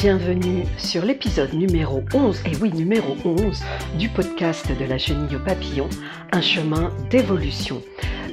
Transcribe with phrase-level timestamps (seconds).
[0.00, 3.60] Bienvenue sur l'épisode numéro 11, et oui numéro 11,
[3.98, 5.88] du podcast de la chenille au papillon,
[6.30, 7.82] un chemin d'évolution.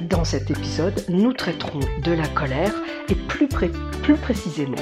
[0.02, 2.72] Dans cet épisode, nous traiterons de la colère
[3.08, 4.76] et plus, plus précisément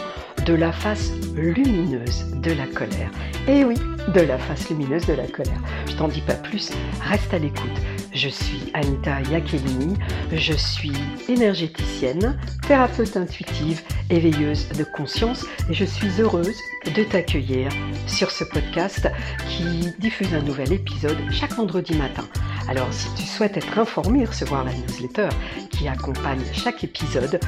[0.44, 3.10] de la face lumineuse de la colère.
[3.48, 3.76] Et oui,
[4.14, 5.60] de la face lumineuse de la colère.
[5.88, 7.80] Je t'en dis pas plus, reste à l'écoute.
[8.14, 9.96] Je suis Anita Yakelini,
[10.32, 10.92] je suis
[11.28, 16.56] énergéticienne, thérapeute intuitive, éveilleuse de conscience et je suis heureuse
[16.94, 17.70] de t'accueillir
[18.06, 19.08] sur ce podcast
[19.48, 22.22] qui diffuse un nouvel épisode chaque vendredi matin.
[22.68, 25.28] Alors si tu souhaites être informé recevoir la newsletter
[25.70, 27.40] qui accompagne chaque épisode,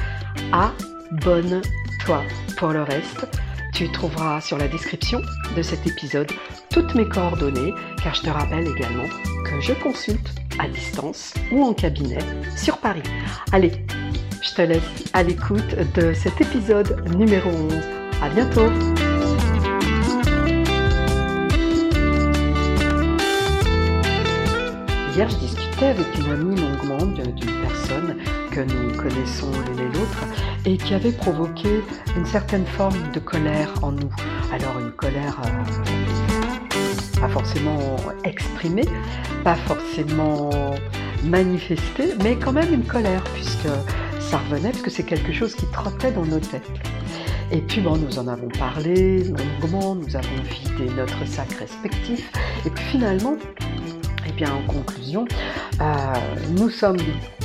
[0.51, 2.23] abonne-toi.
[2.57, 3.25] Pour le reste,
[3.73, 5.21] tu trouveras sur la description
[5.55, 6.31] de cet épisode
[6.69, 9.07] toutes mes coordonnées car je te rappelle également
[9.45, 12.19] que je consulte à distance ou en cabinet
[12.55, 13.03] sur Paris.
[13.51, 13.71] Allez,
[14.41, 17.73] je te laisse à l'écoute de cet épisode numéro 11.
[18.21, 18.69] À bientôt!
[25.15, 28.17] Hier, je discutais avec une amie longuement d'une personne
[28.51, 30.25] que nous connaissons l'une et l'autre
[30.65, 31.81] et qui avait provoqué
[32.15, 34.13] une certaine forme de colère en nous.
[34.51, 36.16] Alors une colère euh,
[37.19, 38.85] pas forcément exprimée,
[39.43, 40.49] pas forcément
[41.23, 43.69] manifestée, mais quand même une colère puisque
[44.19, 46.69] ça revenait, parce que c'est quelque chose qui trottait dans nos têtes.
[47.51, 52.29] Et puis bon, nous en avons parlé longuement, nous avons vidé notre sac respectif,
[52.65, 53.37] et puis finalement,
[54.27, 55.25] eh bien en conclusion,
[55.79, 56.13] euh,
[56.57, 56.97] nous sommes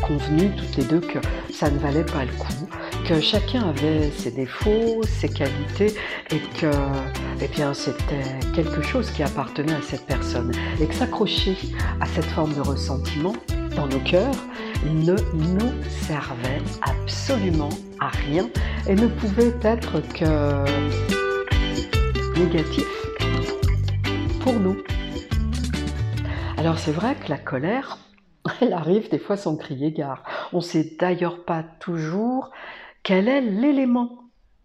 [0.07, 1.19] convenus toutes les deux que
[1.53, 2.69] ça ne valait pas le coup,
[3.05, 5.95] que chacun avait ses défauts, ses qualités,
[6.31, 6.71] et que
[7.41, 11.57] eh bien c'était quelque chose qui appartenait à cette personne, et que s'accrocher
[12.01, 13.35] à cette forme de ressentiment
[13.75, 14.37] dans nos cœurs
[14.85, 17.71] ne nous servait absolument
[18.01, 18.49] à rien
[18.89, 20.65] et ne pouvait être que
[22.39, 22.87] négatif
[24.41, 24.77] pour nous.
[26.57, 27.99] Alors c'est vrai que la colère,
[28.61, 30.23] elle arrive des fois sans crier gare.
[30.53, 32.51] On ne sait d'ailleurs pas toujours
[33.03, 34.19] quel est l'élément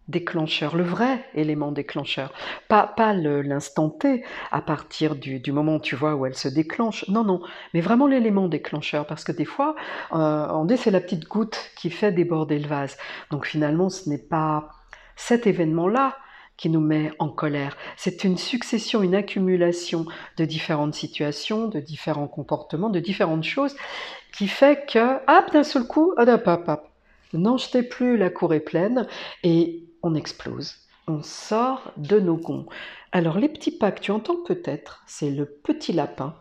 [0.08, 2.31] déclencheur, le vrai élément déclencheur?
[2.68, 7.08] Pas, pas l'instant T à partir du, moment, tu vois, où elle se déclenche.
[7.08, 7.42] Non, non,
[7.74, 9.06] mais vraiment l'élément déclencheur.
[9.06, 9.76] Parce que des fois,
[10.14, 12.97] euh, on dit c'est la petite goutte qui fait déborder le vase.
[13.31, 14.70] Donc finalement, ce n'est pas
[15.16, 16.18] cet événement-là
[16.58, 17.78] qui nous met en colère.
[17.97, 20.06] C'est une succession, une accumulation
[20.38, 23.76] de différentes situations, de différents comportements, de différentes choses
[24.34, 26.88] qui fait que, hop, d'un seul coup, hop, hop, hop,
[27.34, 29.08] n'en jetez plus, la cour est pleine
[29.44, 30.76] et on explose.
[31.08, 32.66] On sort de nos gonds.
[33.12, 36.36] Alors les petits pas que tu entends peut-être, c'est le petit lapin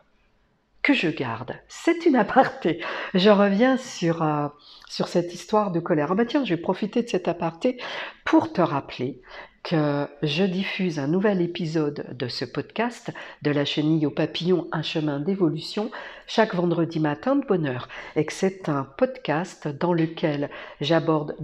[0.83, 1.57] que je garde.
[1.67, 2.81] C'est une aparté.
[3.15, 4.47] Je reviens sur, euh,
[4.89, 6.13] sur cette histoire de colère.
[6.13, 7.81] Ah bah tiens, je vais profiter de cet aparté
[8.25, 9.21] pour te rappeler
[9.67, 13.13] que je diffuse un nouvel épisode de ce podcast
[13.43, 15.91] de la chenille au papillon, un chemin d'évolution,
[16.29, 17.89] chaque vendredi matin de bonne heure.
[18.15, 20.51] Et que c'est un podcast dans lequel
[20.81, 21.35] j'aborde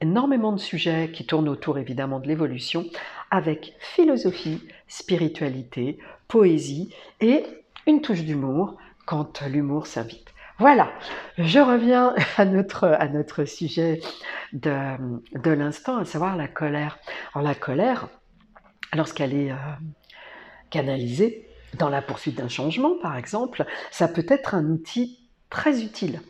[0.00, 2.84] énormément de sujets qui tournent autour évidemment de l'évolution,
[3.30, 7.44] avec philosophie, spiritualité, poésie et
[7.86, 10.31] une touche d'humour quand l'humour s'invite.
[10.58, 10.92] Voilà,
[11.38, 14.00] je reviens à notre, sujet
[14.52, 14.72] de,
[15.38, 16.98] de l'instant, à savoir la colère.
[17.34, 18.08] Alors la colère,
[18.94, 19.56] lorsqu'elle est euh,
[20.70, 21.48] canalisée
[21.78, 26.20] dans la poursuite d'un changement, par exemple, ça peut être un outil très utile.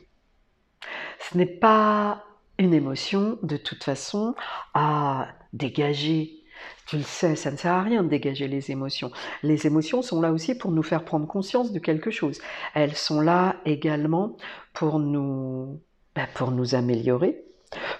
[1.19, 2.25] Ce n'est pas
[2.59, 4.34] une émotion, de toute façon,
[4.75, 6.41] à dégager.
[6.87, 9.11] Tu le sais, ça ne sert à rien de dégager les émotions.
[9.43, 12.41] Les émotions sont là aussi pour nous faire prendre conscience de quelque chose.
[12.75, 14.37] Elles sont là également
[14.72, 15.81] pour nous,
[16.15, 17.45] ben, pour nous améliorer,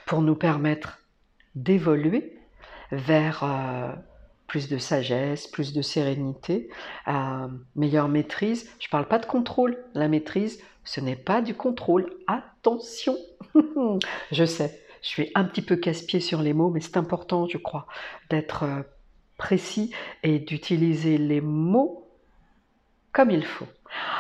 [0.06, 0.99] pour nous permettre
[1.55, 2.39] d'évoluer
[2.91, 3.92] vers euh,
[4.47, 6.69] plus de sagesse, plus de sérénité,
[7.09, 8.71] euh, meilleure maîtrise.
[8.78, 9.83] Je ne parle pas de contrôle.
[9.95, 12.10] La maîtrise, ce n'est pas du contrôle.
[12.27, 13.16] Attention
[14.33, 17.59] Je sais, je suis un petit peu casse-pied sur les mots, mais c'est important, je
[17.59, 17.87] crois,
[18.31, 18.83] d'être euh,
[19.37, 22.09] précis et d'utiliser les mots
[23.13, 23.66] comme il faut.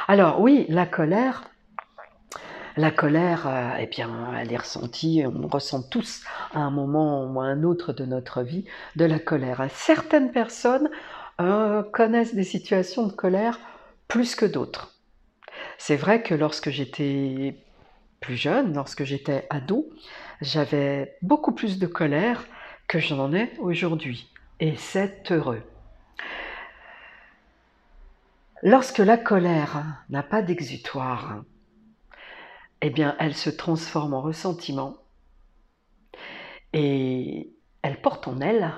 [0.08, 1.44] Alors oui, la colère,
[2.76, 7.40] la colère, euh, eh bien, elle est ressentie, on ressent tous à un moment ou
[7.40, 8.64] à un autre de notre vie
[8.96, 9.64] de la colère.
[9.70, 10.90] Certaines personnes
[11.40, 13.60] euh, connaissent des situations de colère
[14.08, 14.94] plus que d'autres.
[15.78, 17.56] C'est vrai que lorsque j'étais
[18.20, 19.90] plus jeune, lorsque j'étais ado,
[20.40, 22.44] j'avais beaucoup plus de colère
[22.88, 24.30] que j'en ai aujourd'hui.
[24.60, 25.62] Et c'est heureux.
[28.62, 31.42] Lorsque la colère n'a pas d'exutoire,
[32.80, 34.96] eh bien, elle se transforme en ressentiment
[36.72, 37.52] et
[37.82, 38.72] elle porte en elle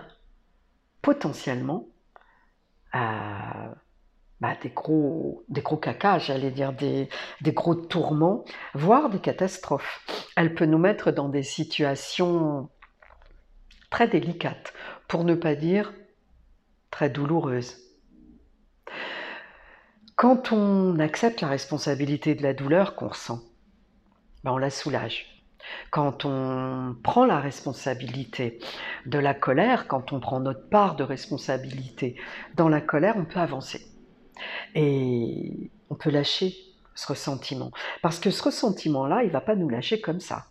[1.03, 1.87] potentiellement
[4.45, 7.09] bah, des, gros, des gros cacas, j'allais dire des,
[7.41, 8.45] des gros tourments,
[8.75, 10.05] voire des catastrophes.
[10.37, 12.69] Elle peut nous mettre dans des situations
[13.89, 14.75] très délicates,
[15.09, 15.95] pour ne pas dire
[16.91, 17.79] très douloureuses.
[20.15, 23.41] Quand on accepte la responsabilité de la douleur qu'on ressent,
[24.43, 25.43] ben on la soulage.
[25.91, 28.59] Quand on prend la responsabilité
[29.07, 32.17] de la colère, quand on prend notre part de responsabilité
[32.57, 33.94] dans la colère, on peut avancer.
[34.75, 36.55] Et on peut lâcher
[36.95, 37.71] ce ressentiment.
[38.03, 40.47] Parce que ce ressentiment-là, il ne va pas nous lâcher comme ça.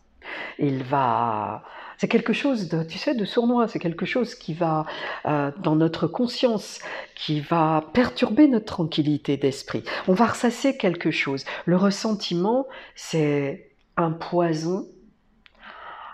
[0.59, 1.63] Il va...
[1.97, 4.85] C'est quelque chose de, tu sais, de sournois, c'est quelque chose qui va
[5.25, 6.79] euh, dans notre conscience,
[7.15, 9.83] qui va perturber notre tranquillité d'esprit.
[10.07, 11.45] On va ressasser quelque chose.
[11.65, 14.87] Le ressentiment, c'est un poison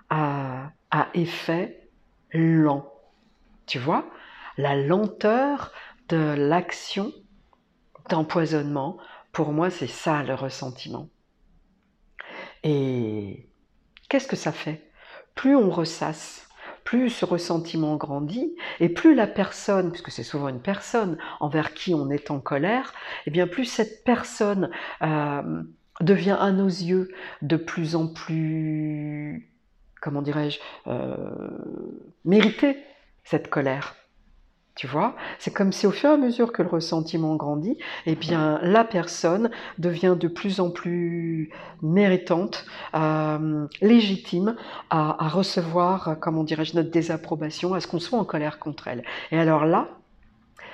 [0.09, 1.87] à, à effet
[2.31, 2.91] lent.
[3.65, 4.05] Tu vois?
[4.57, 5.71] La lenteur
[6.09, 7.13] de l'action
[8.09, 8.97] d'empoisonnement,
[9.31, 11.09] pour moi, c'est ça le ressentiment.
[12.63, 13.49] Et
[14.09, 14.91] qu'est-ce que ça fait?
[15.35, 16.49] Plus on ressasse,
[16.83, 21.93] plus ce ressentiment grandit, et plus la personne, puisque c'est souvent une personne envers qui
[21.93, 24.69] on est en colère, et eh bien plus cette personne
[25.01, 25.63] euh,
[26.01, 27.09] devient à nos yeux
[27.41, 29.51] de plus en plus,
[30.01, 31.15] comment dirais-je, euh,
[32.25, 32.77] méritée,
[33.23, 33.95] cette colère.
[34.79, 38.15] Tu vois C'est comme si au fur et à mesure que le ressentiment grandit, eh
[38.15, 41.49] bien, la personne devient de plus en plus
[41.81, 42.65] méritante,
[42.95, 44.55] euh, légitime
[44.89, 49.03] à, à recevoir, comment dirais-je, notre désapprobation, à ce qu'on soit en colère contre elle.
[49.31, 49.98] Et alors là,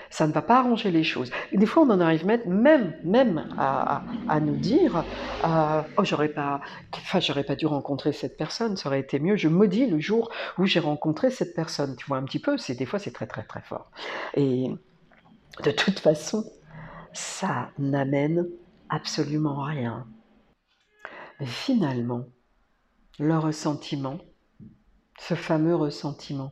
[0.09, 1.31] ça ne va pas arranger les choses.
[1.51, 5.03] Et des fois, on en arrive même, à, nous dire
[5.43, 6.61] euh, Oh, j'aurais pas,
[6.93, 9.35] enfin, j'aurais pas dû rencontrer cette personne, ça aurait été mieux.
[9.35, 11.95] Je maudis le jour où j'ai rencontré cette personne.
[11.95, 13.89] Tu vois un petit peu, c'est des fois, c'est très, très, très fort.
[14.35, 14.69] Et
[15.63, 16.45] de toute façon,
[17.13, 18.47] ça n'amène
[18.89, 20.05] absolument rien.
[21.39, 22.25] Mais finalement,
[23.19, 24.19] le ressentiment,
[25.19, 26.51] ce fameux ressentiment,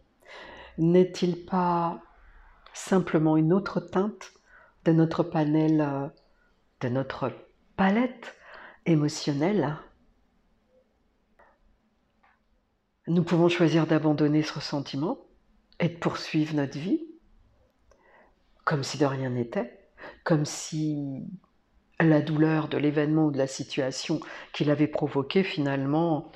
[0.78, 2.02] n'est-il pas
[2.74, 4.34] simplement une autre teinte
[4.86, 6.08] de notre panel, euh,
[6.82, 7.32] de notre
[7.78, 8.36] palette
[8.86, 9.78] émotionnelle.
[13.08, 15.20] Nous pouvons choisir d'abandonner ce ressentiment
[15.80, 17.06] et de poursuivre notre vie
[18.64, 19.78] comme si de rien n'était,
[20.24, 21.22] comme si
[22.00, 24.20] la douleur de l'événement ou de la situation
[24.54, 26.32] qu'il avait provoqué finalement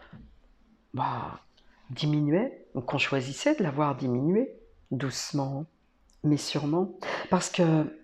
[0.93, 1.41] bah,
[1.89, 4.53] diminuait, ou qu'on choisissait de l'avoir diminué
[4.91, 5.65] doucement,
[6.23, 6.97] mais sûrement,
[7.29, 7.99] parce que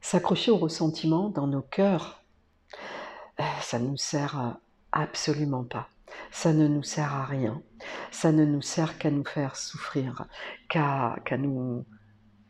[0.00, 2.22] s'accrocher au ressentiment dans nos cœurs,
[3.40, 4.58] euh, ça ne nous sert
[4.92, 5.88] absolument pas.
[6.30, 7.62] Ça ne nous sert à rien.
[8.10, 10.26] Ça ne nous sert qu'à nous faire souffrir,
[10.68, 11.84] qu'à nous,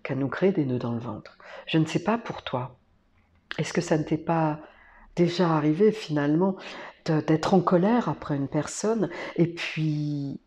[0.02, 1.38] qu'à nous créer des nœuds dans le ventre.
[1.66, 2.78] Je ne sais pas pour toi.
[3.58, 4.60] Est-ce que ça ne t'est pas
[5.16, 6.56] déjà arrivé finalement
[7.04, 10.40] d'être en colère après une personne et puis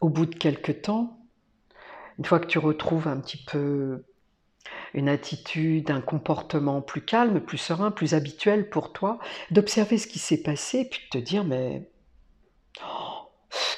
[0.00, 1.18] au bout de quelque temps,
[2.18, 4.04] une fois que tu retrouves un petit peu
[4.94, 9.18] une attitude, un comportement plus calme, plus serein, plus habituel pour toi,
[9.50, 11.90] d'observer ce qui s'est passé, et puis de te dire, mais
[12.82, 13.28] oh,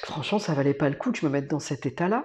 [0.03, 2.25] franchement, ça valait pas le coup je me mette dans cet état-là.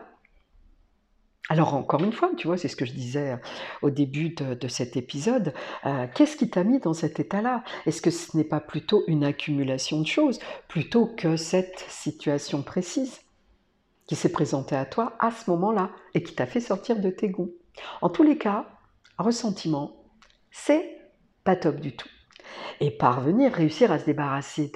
[1.49, 3.37] Alors encore une fois, tu vois, c'est ce que je disais
[3.81, 5.53] au début de, cet épisode,
[5.85, 7.65] euh, qu'est-ce qui t'a mis dans cet état-là?
[7.85, 13.19] Est-ce que ce n'est pas plutôt une accumulation de choses, plutôt que cette situation précise?
[14.13, 17.29] Qui s'est présenté à toi à ce moment-là et qui t'a fait sortir de tes
[17.29, 17.49] gonds.
[17.99, 18.67] En tous les cas,
[19.17, 20.05] ressentiment,
[20.51, 20.99] c'est
[21.43, 22.07] pas top du tout.
[22.79, 24.71] Et parvenir, réussir à se débarrasser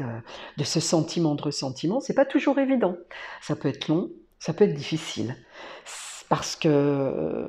[0.58, 2.96] de, ce sentiment de ressentiment, c'est pas toujours évident.
[3.39, 5.36] Ça peut être long, ça peut être difficile.
[6.29, 7.48] Parce que,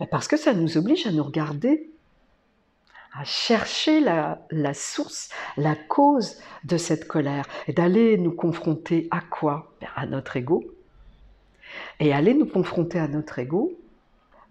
[0.00, 1.92] ben parce que ça nous oblige à nous regarder,
[3.14, 9.20] à chercher la, la source, la cause de cette colère, et d'aller nous confronter à
[9.20, 9.76] quoi?
[9.80, 10.64] Ben À notre ego,
[12.00, 13.78] et aller nous confronter à notre ego,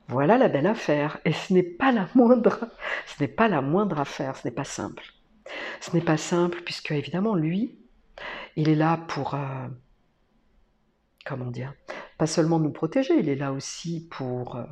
[0.08, 1.20] voilà la belle affaire.
[1.26, 2.70] Et ce n'est pas la moindre,
[3.06, 5.04] ce n'est pas la moindre affaire, ce n'est pas simple.
[5.80, 7.78] Ce n'est pas simple puisque évidemment lui,
[8.56, 9.68] il est là pour, euh,
[11.26, 11.74] comment dire,
[12.18, 14.64] pas seulement nous protéger, il est là aussi pour euh,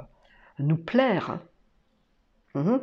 [0.59, 1.39] nous plaire,
[2.55, 2.81] mhm.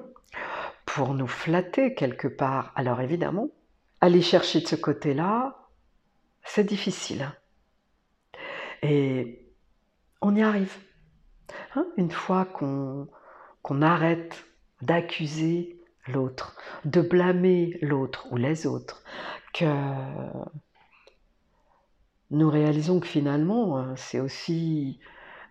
[0.86, 2.72] pour nous flatter quelque part.
[2.76, 3.48] Alors évidemment,
[4.00, 5.56] aller chercher de ce côté-là,
[6.44, 7.30] c'est difficile.
[8.82, 9.41] Et
[10.22, 10.74] on y arrive.
[11.76, 13.08] Hein, une fois qu'on
[13.82, 14.44] arrête
[14.80, 19.02] d'accuser l'autre, de blâmer l'autre ou les autres,
[19.52, 19.66] que
[22.30, 24.98] nous réalisons que finalement, euh, c'est aussi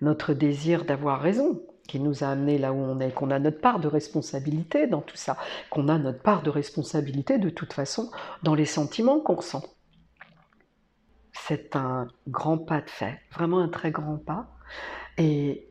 [0.01, 3.61] notre désir d'avoir raison qui nous a amenés là où on est, qu'on a notre
[3.61, 5.37] part de responsabilité dans tout ça,
[5.69, 8.09] qu'on a notre part de responsabilité de toute façon
[8.43, 9.63] dans les sentiments qu'on ressent.
[11.33, 14.47] C'est un grand pas de fait, vraiment un très grand pas,
[15.17, 15.67] et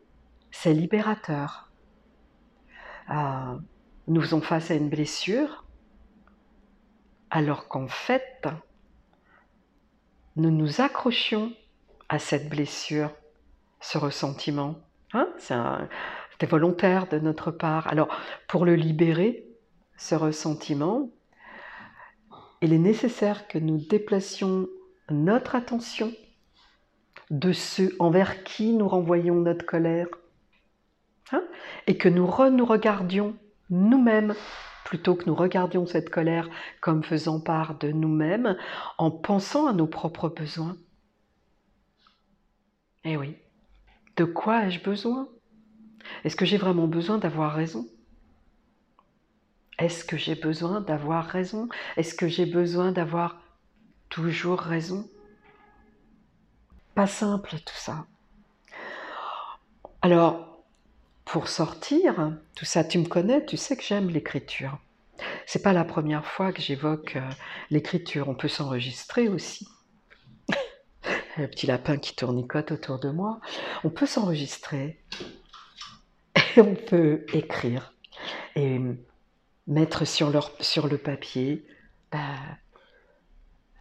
[0.51, 1.71] c'est libérateur.
[3.11, 3.57] Euh,
[4.09, 5.65] nous faisons face à une blessure,
[7.31, 8.47] alors qu'en fait,
[10.37, 11.53] nous nous accrochions
[12.09, 13.11] à cette blessure,
[13.81, 14.77] ce ressentiment.
[15.13, 17.87] Hein C'était volontaire de notre part.
[17.87, 18.09] Alors,
[18.49, 19.47] pour le libérer,
[19.97, 21.11] ce ressentiment,
[22.63, 24.69] il est nécessaire que nous déplacions
[25.11, 26.13] notre attention
[27.31, 30.09] de ceux envers qui nous renvoyons notre colère
[31.33, 31.45] hein
[31.87, 33.37] et que nous nous regardions
[33.71, 34.35] nous-mêmes
[34.85, 36.49] plutôt que nous regardions cette colère
[36.81, 38.57] comme faisant part de nous-mêmes
[38.99, 40.77] en pensant à nos propres besoins.
[43.05, 43.37] Eh oui,
[44.17, 45.29] de quoi ai-je besoin?
[46.25, 47.87] Est-ce que j'ai vraiment besoin d'avoir raison?
[49.79, 51.69] Est-ce que j'ai besoin d'avoir raison?
[51.97, 53.41] Est-ce que j'ai besoin d'avoir
[54.09, 55.09] toujours raison?
[57.01, 58.05] Pas simple tout ça.
[60.03, 60.63] Alors,
[61.25, 64.79] pour sortir, tout ça, tu me connais, tu sais que j'aime l'écriture.
[65.47, 67.27] C'est pas la première fois que j'évoque euh,
[67.71, 68.29] l'écriture.
[68.29, 69.67] On peut s'enregistrer aussi.
[71.39, 73.41] Le petit lapin qui tournicote autour de moi.
[73.83, 75.03] On peut s'enregistrer
[76.55, 77.95] et on peut écrire
[78.57, 78.79] et
[79.67, 81.67] mettre sur, le papier
[82.13, 82.37] bah,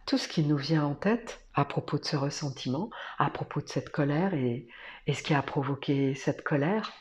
[0.06, 3.68] tout ce qui nous vient en tête à propos de ce ressentiment, à propos de
[3.68, 4.66] cette colère et,
[5.06, 6.92] et ce qui a provoqué cette colère.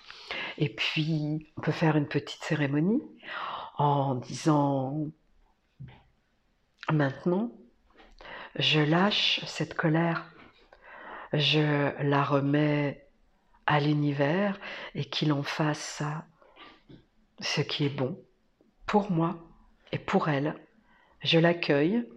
[0.58, 3.01] Et puis, on peut faire une petite cérémonie
[3.78, 5.08] en disant
[6.92, 7.51] maintenant,
[8.56, 10.25] je lâche cette colère,
[11.34, 13.08] je la remets
[13.66, 14.60] à l'univers
[14.96, 16.04] et qu'il en fasse
[17.39, 18.20] ce qui est bon
[18.86, 19.38] pour moi
[19.92, 20.56] et pour elle.
[21.22, 22.08] Je l'accueille,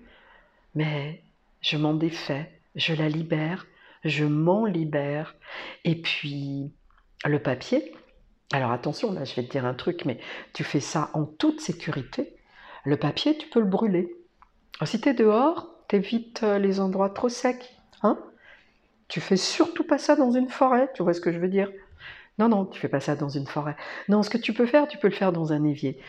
[0.74, 1.22] mais
[1.62, 3.66] je m'en défais, je la libère,
[4.04, 5.36] je m'en libère.
[5.84, 6.72] Et puis,
[7.24, 7.94] le papier,
[8.52, 10.18] alors attention, là je vais te dire un truc, mais
[10.52, 12.36] tu fais ça en toute sécurité.
[12.84, 14.14] Le papier, tu peux le brûler.
[14.84, 17.72] si tu es dehors, t'évites euh, les endroits trop secs.
[18.02, 18.18] Hein
[19.12, 21.70] tu fais surtout pas ça dans une forêt, tu vois ce que je veux dire
[22.38, 23.76] Non, non, tu fais pas ça dans une forêt.
[24.08, 26.00] Non, ce que tu peux faire, tu peux le faire dans un évier.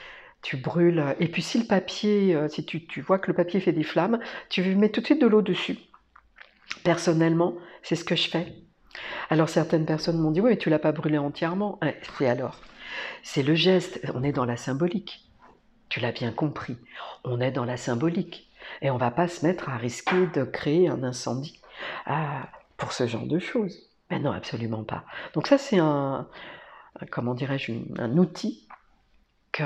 [0.44, 3.72] Tu brûles, et puis si le papier, euh, si tu, vois que le papier fait
[3.72, 4.20] des flammes,
[4.50, 5.78] tu mets tout de suite de l'eau dessus.
[6.84, 8.54] Personnellement, c'est ce que je fais.
[9.30, 11.80] Alors certaines personnes m'ont dit oui, mais tu l'as pas brûlé entièrement.
[12.20, 12.60] Et alors
[13.24, 14.02] C'est le geste.
[14.14, 15.30] On est dans la symbolique.
[15.90, 16.78] Tu l'as bien compris.
[17.24, 18.50] On est dans la symbolique.
[18.82, 21.62] Et on va pas se mettre à risquer de créer un incendie
[22.06, 23.90] ah, pour ce genre de choses.
[24.10, 25.06] Mais non, absolument pas.
[25.34, 26.28] Donc ça, c'est un,
[27.12, 28.68] comment dirais-je, un outil
[29.52, 29.64] que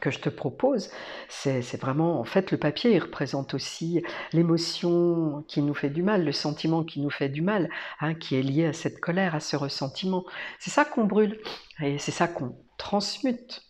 [0.00, 0.90] que je te propose,
[1.28, 4.02] c'est vraiment, en fait, le papier, il représente aussi
[4.32, 7.68] l'émotion qui nous fait du mal, le sentiment qui nous fait du mal,
[8.00, 10.24] hein, qui est lié à cette colère, à ce ressentiment.
[10.58, 11.40] C'est ça qu'on brûle,
[11.82, 13.62] et c'est ça qu'on transmute,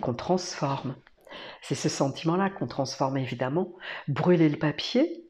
[0.00, 0.96] qu'on transforme.
[1.62, 3.74] C'est ce sentiment-là qu'on transforme évidemment.
[4.08, 5.27] Brûler le papier,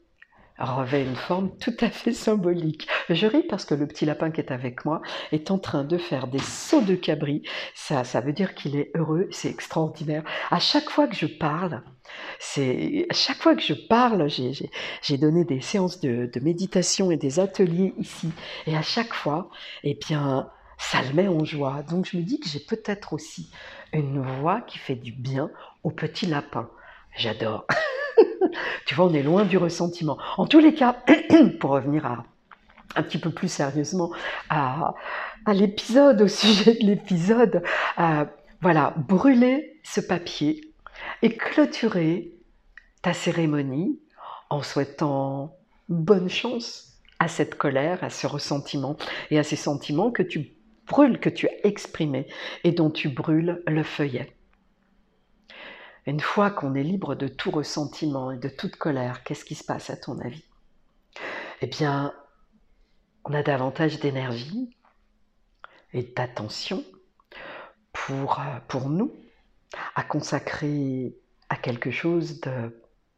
[0.65, 2.89] revêt une forme tout à fait symbolique.
[3.09, 5.99] Je ris parce que le petit lapin qui est avec moi est en train de
[5.99, 7.43] faire des sauts de cabri.
[7.75, 10.25] Ça, ça veut dire qu'il est heureux, c'est extraordinaire.
[10.51, 11.83] À chaque fois que je parle,
[12.39, 17.17] c'est à chaque fois que je parle, j'ai donné des séances de, de, méditation et
[17.17, 18.31] des ateliers ici,
[18.67, 19.51] et à chaque fois,
[19.85, 20.49] eh bien,
[20.79, 21.83] ça le met en joie.
[21.83, 23.51] Donc je me dis que j'ai peut-être aussi
[23.93, 25.51] une voix qui fait du bien
[25.83, 26.69] au petit lapin.
[27.17, 27.67] J'adore.
[28.87, 30.19] tu vois, on est loin du ressentiment.
[30.37, 30.97] En tous les cas,
[31.61, 32.25] pour revenir à,
[32.97, 34.11] un petit peu plus sérieusement
[34.51, 34.95] à,
[35.47, 37.63] l'épisode, au sujet de l'épisode,
[37.99, 38.25] euh,
[38.61, 40.61] voilà, brûler ce papier
[41.23, 42.33] et clôturer
[43.03, 44.01] ta cérémonie
[44.51, 45.57] en souhaitant
[45.89, 48.97] bonne chance à cette colère, à ce ressentiment
[49.31, 50.53] et à ces sentiments que tu
[50.87, 52.27] brûles, que tu as exprimés
[52.65, 54.33] et dont tu brûles le feuillet.
[56.09, 59.63] Une fois qu'on est libre de tout ressentiment et de toute colère, qu'est-ce qui se
[59.63, 60.43] passe à ton avis?
[61.61, 62.15] Eh bien,
[63.27, 64.75] on a davantage d'énergie
[65.93, 66.83] et d'attention
[67.93, 69.15] pour, euh, pour nous
[69.97, 71.15] à consacrer
[71.51, 72.75] à quelque chose de,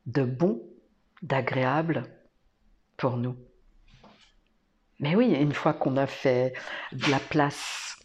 [0.07, 0.61] de bon,
[1.23, 2.03] d'agréable
[2.97, 3.37] pour nous.
[4.99, 6.55] Mais oui, une fois qu'on a fait
[6.91, 8.00] de la place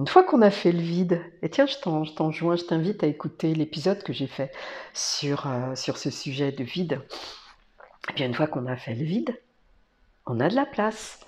[0.00, 3.06] une fois qu'on a fait le vide, et tiens, je t'en joins, je t'invite à
[3.06, 4.50] écouter l'épisode que j'ai fait
[4.94, 7.02] sur, euh, sur ce sujet de vide.
[8.08, 9.38] Et bien une fois qu'on a fait le vide,
[10.24, 11.20] on a de la place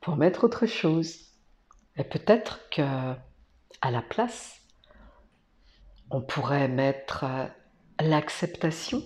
[0.00, 1.28] pour mettre autre chose.
[1.96, 4.60] Et peut-être que à la place,
[6.10, 7.46] on pourrait mettre euh,
[8.00, 9.04] l'acceptation.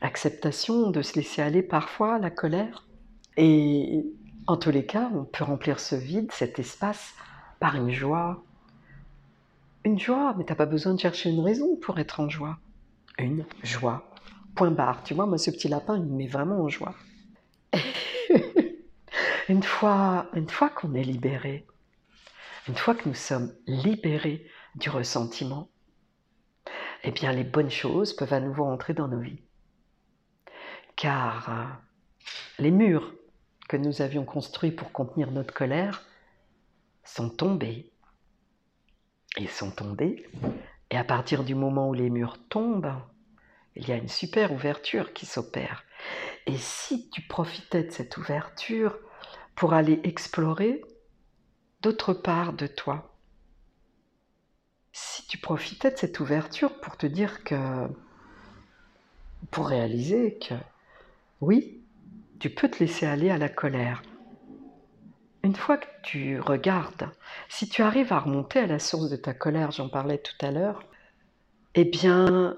[0.00, 2.88] Acceptation de se laisser aller parfois la colère.
[3.36, 4.04] Et
[4.48, 7.14] en tous les cas, on peut remplir ce vide, cet espace,
[7.60, 8.42] par une joie.
[9.84, 12.58] Une joie, mais t'as pas besoin de chercher une raison pour être en joie.
[13.18, 14.10] Une joie.
[14.54, 15.02] Point barre.
[15.02, 16.94] Tu vois, moi, ce petit lapin, il me met vraiment en joie.
[19.48, 21.66] une fois, une fois qu'on est libéré,
[22.68, 25.68] une fois que nous sommes libérés du ressentiment,
[27.04, 29.40] eh bien les bonnes choses peuvent à nouveau entrer dans nos vies.
[30.96, 31.64] Car euh,
[32.58, 33.14] les murs
[33.68, 36.05] que nous avions construits pour contenir notre colère
[37.06, 37.90] sont tombés.
[39.38, 40.28] Ils sont tombés,
[40.90, 42.94] et à partir du moment où les murs tombent,
[43.74, 45.84] il y a une super ouverture qui s'opère.
[46.46, 48.98] Et si tu profitais de cette ouverture
[49.54, 50.82] pour aller explorer
[51.82, 53.14] d'autre part de toi,
[54.92, 57.88] si tu profitais de cette ouverture pour te dire que,
[59.50, 60.54] pour réaliser que,
[61.42, 61.82] oui,
[62.40, 64.02] tu peux te laisser aller à la colère.
[65.46, 67.08] Une fois que tu regardes,
[67.48, 70.50] si tu arrives à remonter à la source de ta colère, j'en parlais tout à
[70.50, 70.82] l'heure,
[71.76, 72.56] eh bien,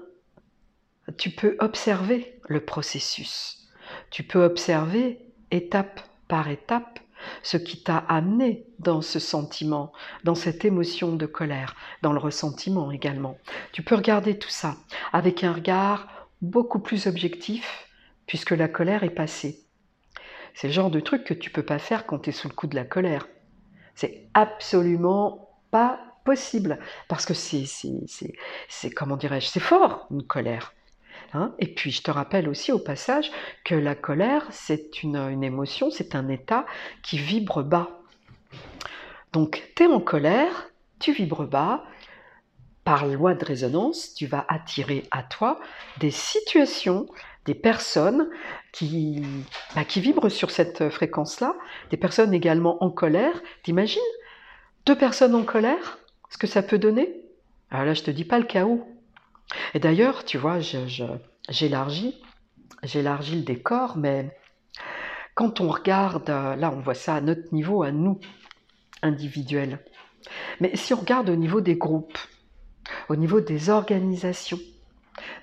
[1.15, 3.69] tu peux observer le processus.
[4.09, 5.19] Tu peux observer
[5.51, 6.99] étape par étape
[7.43, 9.93] ce qui t'a amené dans ce sentiment,
[10.23, 13.37] dans cette émotion de colère, dans le ressentiment également.
[13.71, 14.77] Tu peux regarder tout ça
[15.13, 16.07] avec un regard
[16.41, 17.87] beaucoup plus objectif
[18.25, 19.68] puisque la colère est passée.
[20.53, 22.53] C'est le genre de truc que tu peux pas faire quand tu es sous le
[22.53, 23.27] coup de la colère.
[23.95, 30.73] C'est absolument pas possible parce que c'est c'est comment dirais-je, c'est fort une colère.
[31.33, 31.53] Hein.
[31.59, 33.29] et puis je te rappelle aussi au passage
[33.63, 36.65] que la colère, c'est une, émotion, c'est un état
[37.03, 38.01] qui vibre bas.
[39.31, 40.69] Donc tu es en colère,
[40.99, 41.83] tu vibres bas,
[42.83, 45.59] par loi de résonance, tu vas attirer à toi
[45.99, 47.05] des situations,
[47.49, 48.29] des personnes
[48.71, 49.23] qui,
[49.75, 51.55] bah, qui vibrent sur cette fréquence-là,
[51.89, 53.41] des personnes également en colère.
[53.63, 54.13] T'imagines?
[54.85, 55.97] Deux personnes en colère,
[56.29, 57.25] ce que ça peut donner?
[57.71, 58.87] Alors là, je te dis pas le chaos,
[59.73, 60.59] et d'ailleurs, tu vois,
[61.49, 62.21] j'élargis,
[62.83, 64.37] j'élargis le décor, mais
[65.33, 68.19] quand on regarde, là on voit ça à notre niveau, à nous,
[69.01, 69.79] individuels.
[70.59, 72.19] Mais si on regarde au niveau des groupes,
[73.09, 74.59] au niveau des organisations,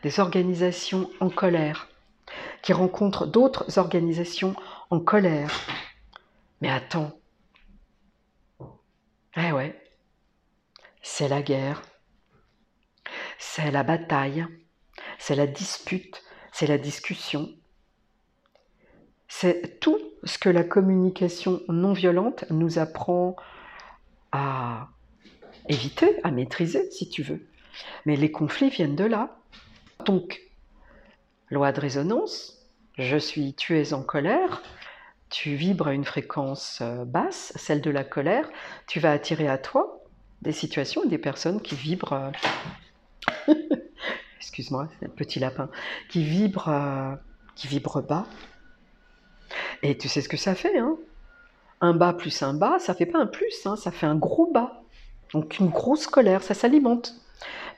[0.04, 1.88] des organisations en colère,
[2.66, 4.57] qui rencontrent d'autres organisations
[4.90, 5.52] en colère,
[6.61, 7.16] mais attends,
[9.37, 9.81] eh ouais,
[11.00, 11.81] c'est la guerre,
[13.38, 14.44] c'est la bataille,
[15.16, 17.48] c'est la dispute, c'est la discussion.
[19.29, 23.37] C'est tout ce que la communication non violente nous apprend
[24.33, 24.88] à
[25.68, 27.46] éviter, à maîtriser, si tu veux.
[28.07, 29.38] Mais les conflits viennent de là.
[30.05, 30.40] Donc,
[31.48, 32.55] loi de résonance,
[32.96, 34.62] je suis, tu es en colère,
[35.28, 38.48] tu vibres à une fréquence euh, basse, celle de la colère,
[38.87, 40.02] tu vas attirer à toi
[40.42, 43.54] des situations et des personnes qui vibrent euh,
[44.38, 45.68] excuse-moi, c'est un petit lapin,
[46.09, 47.14] qui vibre, euh,
[47.54, 48.26] qui vibre bas.
[49.82, 50.96] Et tu sais ce que ça fait, hein?
[51.80, 54.50] Un bas plus un bas, ça fait pas un plus, hein, ça fait un gros
[54.50, 54.82] bas.
[55.32, 57.14] Donc une grosse colère, ça s'alimente.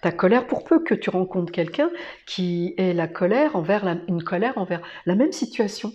[0.00, 1.90] Ta colère, pour peu que tu rencontres quelqu'un
[2.26, 5.92] qui ait la colère envers une colère envers la même situation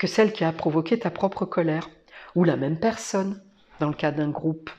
[0.00, 1.90] que celle qui a provoqué ta propre colère,
[2.34, 3.42] ou la même personne
[3.80, 4.70] dans le cas d'un groupe.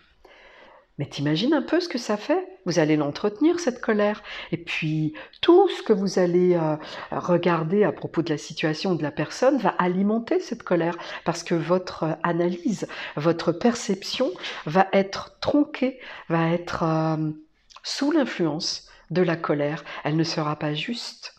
[0.97, 2.47] Mais t'imagines un peu ce que ça fait?
[2.65, 4.21] Vous allez l'entretenir, cette colère.
[4.51, 6.75] Et puis, tout ce que vous allez euh,
[7.11, 10.97] regarder à propos de la situation de la personne va alimenter cette colère.
[11.23, 14.31] Parce que votre analyse, votre perception
[14.65, 17.31] va être tronquée, va être euh,
[17.83, 19.83] sous l'influence de la colère.
[20.03, 21.35] Elle ne sera pas juste.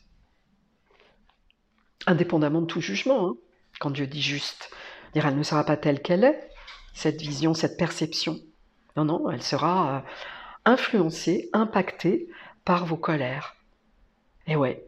[2.06, 3.36] Indépendamment de tout jugement, hein.
[3.80, 4.70] quand Dieu dit juste.
[5.14, 6.50] Elle ne sera pas telle qu'elle est,
[6.94, 8.38] cette vision, cette perception.
[8.96, 10.00] Non, non, elle sera euh,
[10.64, 12.28] influencée, impactée
[12.64, 13.56] par vos colères.
[14.46, 14.84] Et ouais,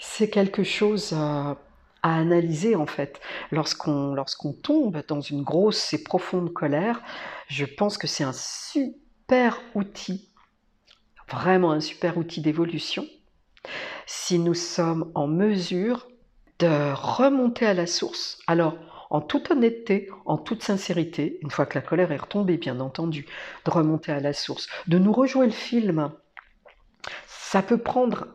[0.00, 1.54] c'est quelque chose euh,
[2.02, 3.20] à analyser en fait.
[3.52, 7.02] Lorsqu'on lorsqu'on tombe dans une grosse et profonde colère,
[7.48, 8.94] je pense que c'est un super
[9.74, 10.28] outil,
[11.28, 13.06] vraiment un super outil d'évolution,
[14.06, 16.08] si nous sommes en mesure
[16.58, 18.38] de remonter à la source.
[18.46, 18.76] Alors,
[19.10, 23.26] en toute honnêteté, en toute sincérité, une fois que la colère est retombée, bien entendu,
[23.64, 26.12] de remonter à la source, de nous rejouer le film.
[27.26, 28.28] Ça peut prendre,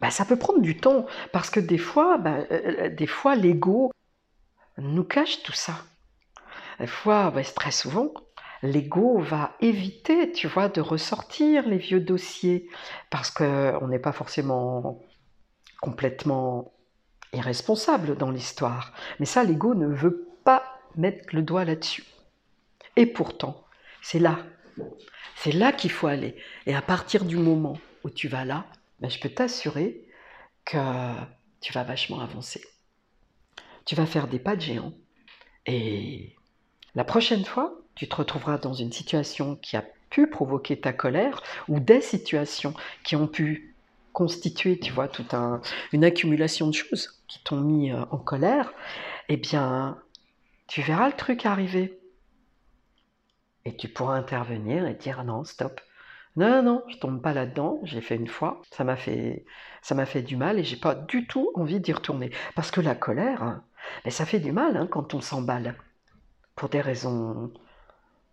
[0.00, 3.90] bah, ça peut prendre du temps parce que des fois, bah, euh, des fois l'ego
[4.78, 5.74] nous cache tout ça.
[6.80, 8.12] Des fois, ben, très souvent,
[8.62, 12.68] l'ego va éviter, tu vois, de ressortir les vieux dossiers
[13.10, 15.00] parce qu'on n'est pas forcément
[15.80, 16.72] complètement
[17.32, 18.92] irresponsable dans l'histoire.
[19.18, 20.62] Mais ça, l'ego ne veut pas
[20.96, 22.04] mettre le doigt là-dessus.
[22.96, 23.64] Et pourtant,
[24.00, 24.38] c'est là.
[25.36, 26.36] C'est là qu'il faut aller.
[26.66, 28.66] Et à partir du moment où tu vas là,
[29.00, 30.06] ben, je peux t'assurer
[30.64, 30.78] que
[31.60, 32.62] tu vas vachement avancer.
[33.84, 34.92] Tu vas faire des pas de géant.
[35.66, 36.36] Et
[36.94, 41.42] la prochaine fois, tu te retrouveras dans une situation qui a pu provoquer ta colère
[41.68, 43.74] ou des situations qui ont pu
[44.12, 45.34] constituer, tu vois, toute
[45.92, 48.72] une accumulation de choses qui t'ont mis euh, en colère,
[49.28, 49.98] eh bien,
[50.66, 51.98] tu verras le truc arriver.
[53.64, 55.80] Et tu pourras intervenir et dire non, stop.
[56.36, 59.44] Non, non, je tombe pas là-dedans, j'ai fait une fois, ça m'a fait,
[59.82, 62.30] ça m'a fait du mal et j'ai pas du tout envie d'y retourner.
[62.54, 63.60] Parce que la colère,
[64.04, 65.76] mais ben, ça fait du mal hein, quand on s'emballe
[66.54, 67.52] pour des raisons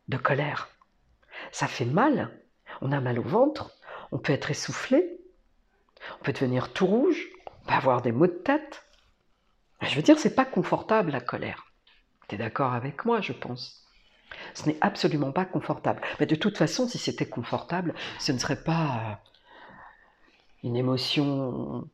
[0.09, 0.69] de colère.
[1.51, 2.29] Ça fait mal,
[2.81, 3.71] on a mal au ventre,
[4.11, 5.19] on peut être essoufflé,
[6.19, 8.83] on peut devenir tout rouge, on peut avoir des maux de tête.
[9.81, 11.67] Je veux dire, c'est pas confortable la colère.
[12.27, 13.85] Tu es d'accord avec moi, je pense.
[14.53, 16.01] Ce n'est absolument pas confortable.
[16.19, 19.13] Mais de toute façon, si c'était confortable, ce ne serait pas euh,
[20.63, 21.87] une émotion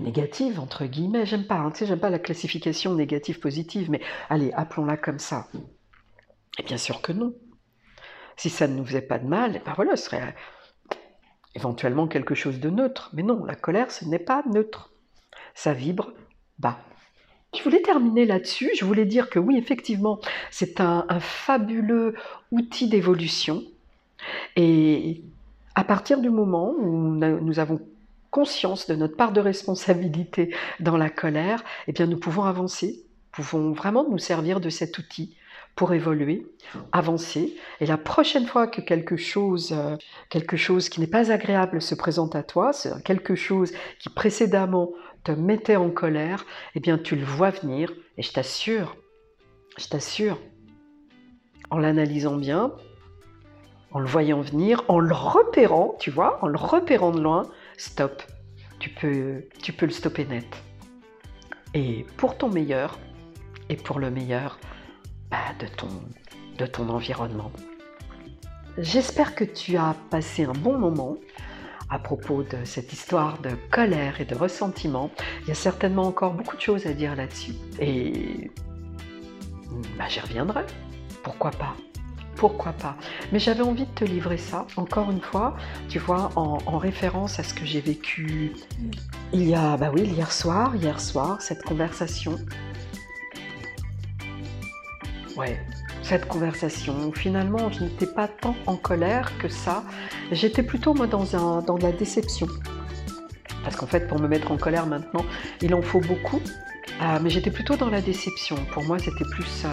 [0.00, 1.26] négative, entre guillemets.
[1.26, 5.48] J'aime pas, hein, tu sais, j'aime pas la classification négative-positive, mais allez, appelons-la comme ça.
[6.58, 7.34] Et bien sûr que non.
[8.36, 10.34] Si ça ne nous faisait pas de mal, ben ce serait
[11.54, 13.10] éventuellement quelque chose de neutre.
[13.14, 14.92] Mais non, la colère, ce n'est pas neutre.
[15.54, 16.12] Ça vibre
[16.58, 16.78] bas.
[17.56, 18.70] Je voulais terminer là-dessus.
[18.78, 22.14] Je voulais dire que oui, effectivement, c'est un, fabuleux
[22.50, 23.62] outil d'évolution.
[24.56, 25.22] Et
[25.74, 27.80] à partir du moment où nous avons
[28.30, 33.72] conscience de notre part de responsabilité dans la colère, eh bien, nous pouvons avancer, pouvons
[33.72, 35.36] vraiment nous servir de cet outil
[35.76, 36.46] pour évoluer,
[36.90, 37.54] avancer.
[37.80, 39.96] Et la prochaine fois que quelque chose, euh,
[40.30, 42.70] quelque chose qui n'est pas agréable se présente à toi,
[43.04, 44.90] quelque chose qui précédemment
[45.22, 47.92] te mettait en colère, eh bien tu le vois venir.
[48.16, 48.96] Et je t'assure,
[49.76, 50.38] je t'assure,
[51.70, 52.72] en l'analysant bien,
[53.92, 57.42] en le voyant venir, en le repérant, tu vois, en le repérant de loin,
[57.76, 58.22] stop.
[58.78, 60.46] Tu peux, tu peux le stopper net.
[61.74, 62.98] Et pour ton meilleur,
[63.68, 64.58] et pour le meilleur,
[65.58, 65.88] de, ton,
[66.58, 67.50] de ton environnement.
[68.78, 71.16] J'espère que tu as passé un bon moment
[71.88, 75.10] à propos de cette histoire de colère et de ressentiment.
[75.42, 77.54] Il y a certainement encore beaucoup de choses à dire là-dessus.
[77.80, 78.50] Et
[79.98, 80.64] bah, j'y reviendrai.
[81.22, 81.74] Pourquoi pas?
[82.34, 82.96] Pourquoi pas?
[83.32, 85.56] Mais j'avais envie de te livrer ça, encore une fois,
[85.88, 88.52] tu vois, en, en référence à ce que j'ai vécu
[89.32, 92.36] il y a, bah oui, hier soir, hier soir, cette conversation
[95.36, 95.60] Ouais,
[96.02, 97.12] cette conversation.
[97.12, 99.84] Finalement, je n'étais pas tant en colère que ça.
[100.32, 102.46] J'étais plutôt moi dans, de la déception.
[103.62, 105.26] Parce qu'en fait, pour me mettre en colère maintenant,
[105.60, 106.40] il en faut beaucoup.
[107.02, 108.56] Euh, mais j'étais plutôt dans la déception.
[108.72, 109.68] Pour moi, c'était plus euh,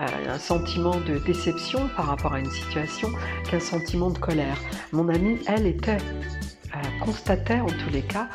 [0.00, 3.08] euh, un sentiment de déception par rapport à une situation
[3.50, 4.58] qu'un sentiment de colère.
[4.92, 5.98] Mon amie, elle, était,
[7.00, 8.28] constatait en tous les cas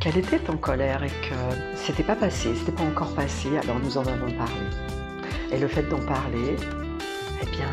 [0.00, 1.34] qu'elle était en colère et que
[1.74, 4.99] c'était pas passé, c'était pas encore passé, alors nous en avons parlé.
[5.52, 6.56] Et le fait d'en parler,
[7.42, 7.68] eh bien,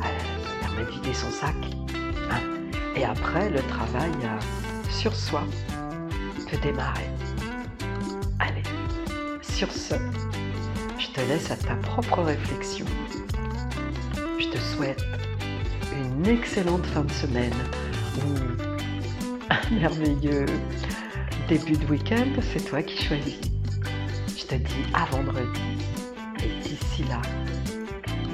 [0.00, 1.54] ça permet de vider son sac.
[2.30, 2.40] Hein.
[2.94, 5.42] Et après, le travail euh, sur soi
[6.50, 7.10] peut démarrer.
[8.38, 8.62] Allez,
[9.42, 9.94] sur ce,
[10.98, 12.86] je te laisse à ta propre réflexion.
[14.38, 15.04] Je te souhaite
[15.92, 17.54] une excellente fin de semaine
[18.18, 18.72] ou
[19.50, 20.46] un merveilleux
[21.48, 23.38] début de week-end, c'est toi qui choisis.
[24.36, 25.85] Je te dis à vendredi
[27.04, 27.20] là,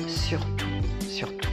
[0.09, 0.67] surtout,
[1.01, 1.51] surtout,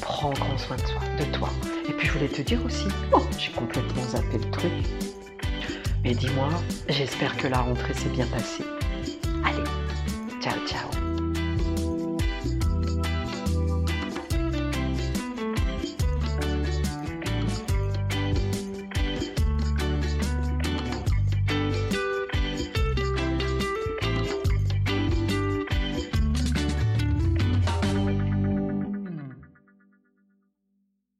[0.00, 1.50] prends grand soin de toi, de toi.
[1.88, 4.72] Et puis je voulais te dire aussi, oh, j'ai complètement zappé le truc.
[6.04, 6.48] Mais dis-moi,
[6.88, 8.64] j'espère que la rentrée s'est bien passée.